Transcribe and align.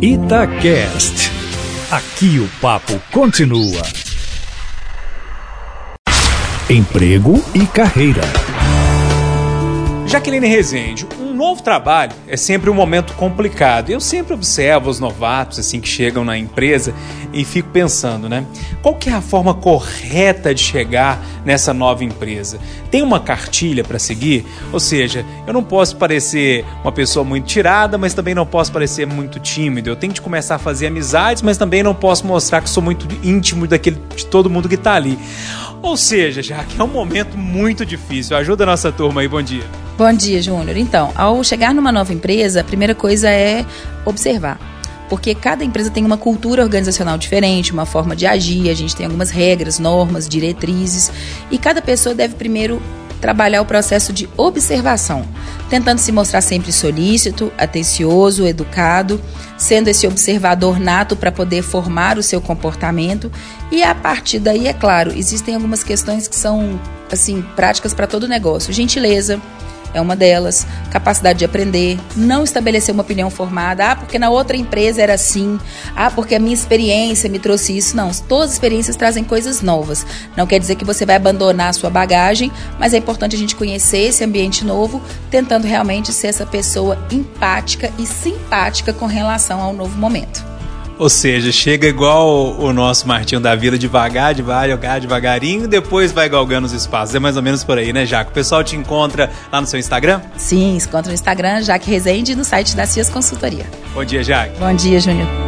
Itacast. 0.00 1.30
Aqui 1.90 2.38
o 2.38 2.48
papo 2.60 3.00
continua. 3.10 3.82
Emprego 6.68 7.42
e 7.54 7.66
carreira. 7.66 8.45
Jaqueline 10.06 10.46
Rezende, 10.46 11.04
um 11.20 11.34
novo 11.34 11.60
trabalho 11.60 12.12
é 12.28 12.36
sempre 12.36 12.70
um 12.70 12.74
momento 12.74 13.12
complicado. 13.14 13.90
Eu 13.90 14.00
sempre 14.00 14.34
observo 14.34 14.88
os 14.88 15.00
novatos 15.00 15.58
assim 15.58 15.80
que 15.80 15.88
chegam 15.88 16.24
na 16.24 16.38
empresa 16.38 16.94
e 17.32 17.44
fico 17.44 17.70
pensando, 17.70 18.28
né? 18.28 18.46
Qual 18.80 18.94
que 18.94 19.10
é 19.10 19.12
a 19.12 19.20
forma 19.20 19.52
correta 19.52 20.54
de 20.54 20.62
chegar 20.62 21.20
nessa 21.44 21.74
nova 21.74 22.04
empresa? 22.04 22.60
Tem 22.88 23.02
uma 23.02 23.18
cartilha 23.18 23.82
para 23.82 23.98
seguir? 23.98 24.46
Ou 24.72 24.78
seja, 24.78 25.26
eu 25.44 25.52
não 25.52 25.62
posso 25.64 25.96
parecer 25.96 26.64
uma 26.84 26.92
pessoa 26.92 27.24
muito 27.24 27.46
tirada, 27.46 27.98
mas 27.98 28.14
também 28.14 28.34
não 28.34 28.46
posso 28.46 28.70
parecer 28.70 29.08
muito 29.08 29.40
tímido. 29.40 29.90
Eu 29.90 29.96
tenho 29.96 30.12
que 30.12 30.20
começar 30.20 30.54
a 30.54 30.58
fazer 30.58 30.86
amizades, 30.86 31.42
mas 31.42 31.58
também 31.58 31.82
não 31.82 31.96
posso 31.96 32.24
mostrar 32.24 32.60
que 32.60 32.70
sou 32.70 32.82
muito 32.82 33.08
íntimo 33.24 33.66
daquele 33.66 34.00
de 34.14 34.24
todo 34.26 34.48
mundo 34.48 34.68
que 34.68 34.76
está 34.76 34.94
ali. 34.94 35.18
Ou 35.82 35.96
seja, 35.96 36.42
já 36.44 36.62
que 36.62 36.80
é 36.80 36.84
um 36.84 36.88
momento 36.88 37.36
muito 37.36 37.84
difícil. 37.84 38.36
Ajuda 38.36 38.62
a 38.62 38.66
nossa 38.68 38.92
turma 38.92 39.20
aí, 39.20 39.28
bom 39.28 39.42
dia. 39.42 39.64
Bom 39.98 40.12
dia, 40.12 40.42
Júnior. 40.42 40.76
Então, 40.76 41.10
ao 41.14 41.42
chegar 41.42 41.72
numa 41.72 41.90
nova 41.90 42.12
empresa, 42.12 42.60
a 42.60 42.64
primeira 42.64 42.94
coisa 42.94 43.30
é 43.30 43.64
observar. 44.04 44.60
Porque 45.08 45.34
cada 45.34 45.64
empresa 45.64 45.88
tem 45.88 46.04
uma 46.04 46.18
cultura 46.18 46.62
organizacional 46.62 47.16
diferente, 47.16 47.72
uma 47.72 47.86
forma 47.86 48.14
de 48.14 48.26
agir, 48.26 48.68
a 48.68 48.74
gente 48.74 48.94
tem 48.94 49.06
algumas 49.06 49.30
regras, 49.30 49.78
normas, 49.78 50.28
diretrizes, 50.28 51.10
e 51.50 51.56
cada 51.56 51.80
pessoa 51.80 52.14
deve 52.14 52.34
primeiro 52.34 52.82
trabalhar 53.22 53.62
o 53.62 53.64
processo 53.64 54.12
de 54.12 54.28
observação, 54.36 55.26
tentando 55.70 55.98
se 55.98 56.12
mostrar 56.12 56.42
sempre 56.42 56.72
solícito, 56.72 57.50
atencioso, 57.56 58.46
educado, 58.46 59.18
sendo 59.56 59.88
esse 59.88 60.06
observador 60.06 60.78
nato 60.78 61.16
para 61.16 61.32
poder 61.32 61.62
formar 61.62 62.18
o 62.18 62.22
seu 62.22 62.42
comportamento. 62.42 63.32
E 63.72 63.82
a 63.82 63.94
partir 63.94 64.40
daí, 64.40 64.66
é 64.66 64.74
claro, 64.74 65.10
existem 65.16 65.54
algumas 65.54 65.82
questões 65.82 66.28
que 66.28 66.36
são 66.36 66.78
assim 67.10 67.42
práticas 67.54 67.94
para 67.94 68.06
todo 68.06 68.28
negócio: 68.28 68.74
gentileza, 68.74 69.40
é 69.92 70.00
uma 70.00 70.16
delas. 70.16 70.66
Capacidade 70.90 71.38
de 71.38 71.44
aprender, 71.44 71.98
não 72.16 72.44
estabelecer 72.44 72.94
uma 72.94 73.02
opinião 73.02 73.30
formada, 73.30 73.92
ah, 73.92 73.96
porque 73.96 74.18
na 74.18 74.30
outra 74.30 74.56
empresa 74.56 75.02
era 75.02 75.14
assim, 75.14 75.58
ah, 75.94 76.10
porque 76.10 76.34
a 76.34 76.38
minha 76.38 76.54
experiência 76.54 77.28
me 77.28 77.38
trouxe 77.38 77.76
isso. 77.76 77.96
Não, 77.96 78.10
todas 78.10 78.50
as 78.50 78.52
experiências 78.54 78.96
trazem 78.96 79.24
coisas 79.24 79.62
novas. 79.62 80.06
Não 80.36 80.46
quer 80.46 80.60
dizer 80.60 80.76
que 80.76 80.84
você 80.84 81.04
vai 81.04 81.16
abandonar 81.16 81.70
a 81.70 81.72
sua 81.72 81.90
bagagem, 81.90 82.52
mas 82.78 82.94
é 82.94 82.98
importante 82.98 83.36
a 83.36 83.38
gente 83.38 83.56
conhecer 83.56 84.08
esse 84.08 84.24
ambiente 84.24 84.64
novo, 84.64 85.02
tentando 85.30 85.66
realmente 85.66 86.12
ser 86.12 86.28
essa 86.28 86.46
pessoa 86.46 86.98
empática 87.10 87.92
e 87.98 88.06
simpática 88.06 88.92
com 88.92 89.06
relação 89.06 89.60
ao 89.60 89.72
novo 89.72 89.98
momento. 89.98 90.45
Ou 90.98 91.08
seja, 91.08 91.52
chega 91.52 91.86
igual 91.86 92.56
o 92.58 92.72
nosso 92.72 93.06
Martinho 93.06 93.40
da 93.40 93.54
Vila, 93.54 93.76
devagar, 93.76 94.34
devagar, 94.34 95.00
devagarinho, 95.00 95.68
depois 95.68 96.10
vai 96.10 96.28
galgando 96.28 96.66
os 96.66 96.72
espaços. 96.72 97.14
É 97.14 97.18
mais 97.18 97.36
ou 97.36 97.42
menos 97.42 97.62
por 97.62 97.78
aí, 97.78 97.92
né, 97.92 98.06
Jaque? 98.06 98.30
O 98.30 98.34
pessoal 98.34 98.64
te 98.64 98.76
encontra 98.76 99.30
lá 99.52 99.60
no 99.60 99.66
seu 99.66 99.78
Instagram? 99.78 100.20
Sim, 100.36 100.76
encontra 100.76 101.10
no 101.10 101.14
Instagram, 101.14 101.62
Jaque 101.62 101.90
Rezende, 101.90 102.32
e 102.32 102.34
no 102.34 102.44
site 102.44 102.74
da 102.74 102.86
Cias 102.86 103.10
Consultoria. 103.10 103.66
Bom 103.92 104.04
dia, 104.04 104.22
Jaque. 104.22 104.58
Bom 104.58 104.74
dia, 104.74 104.98
Júnior. 104.98 105.45